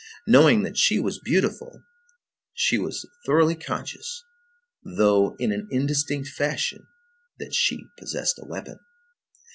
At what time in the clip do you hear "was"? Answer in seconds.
0.99-1.19, 2.79-3.07